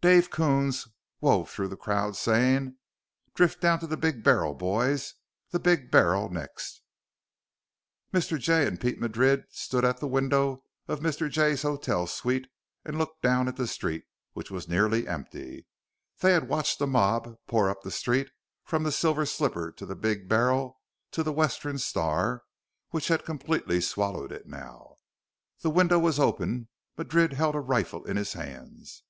Dave 0.00 0.30
Coons 0.30 0.88
wove 1.20 1.50
through 1.50 1.68
the 1.68 1.76
crowd 1.76 2.14
then, 2.14 2.14
saying, 2.14 2.76
"Drift 3.34 3.60
down 3.60 3.80
to 3.80 3.86
the 3.86 3.98
Big 3.98 4.24
Barrel, 4.24 4.54
boys.... 4.54 5.12
The 5.50 5.58
Big 5.58 5.90
Barrel 5.90 6.30
next...." 6.30 6.80
Mr. 8.10 8.38
Jay 8.38 8.66
and 8.66 8.80
Pete 8.80 8.98
Madrid 8.98 9.44
stood 9.50 9.84
at 9.84 10.00
a 10.02 10.06
window 10.06 10.64
of 10.88 11.00
Mr. 11.00 11.28
Jay's 11.30 11.60
hotel 11.60 12.06
suite 12.06 12.48
and 12.82 12.96
looked 12.96 13.20
down 13.20 13.46
at 13.46 13.56
the 13.56 13.66
street, 13.66 14.06
which 14.32 14.50
was 14.50 14.70
nearly 14.70 15.06
empty. 15.06 15.66
They 16.20 16.32
had 16.32 16.48
watched 16.48 16.78
the 16.78 16.86
mob 16.86 17.36
pour 17.46 17.68
up 17.68 17.82
the 17.82 17.90
street 17.90 18.30
from 18.64 18.84
the 18.84 18.90
Silver 18.90 19.26
Slipper 19.26 19.70
to 19.72 19.84
the 19.84 19.94
Big 19.94 20.30
Barrel 20.30 20.80
to 21.10 21.22
the 21.22 21.30
Western 21.30 21.76
Star, 21.76 22.44
which 22.88 23.08
had 23.08 23.26
completely 23.26 23.82
swallowed 23.82 24.32
it 24.32 24.46
now. 24.46 24.96
The 25.60 25.68
window 25.68 25.98
was 25.98 26.18
open. 26.18 26.68
Madrid 26.96 27.34
held 27.34 27.54
a 27.54 27.60
rifle 27.60 28.02
in 28.06 28.16
his 28.16 28.32
hands. 28.32 29.02